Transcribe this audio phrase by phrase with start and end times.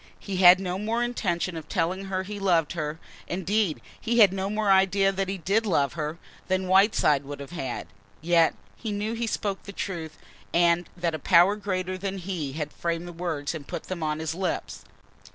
[0.19, 4.49] He had no more intention of telling her he loved her, indeed he had no
[4.49, 7.85] more idea that he did love her, than Whiteside would have had.
[8.19, 10.17] Yet he knew he spoke the truth
[10.55, 14.17] and that a power greater than he had framed the words and put them on
[14.17, 14.83] his lips.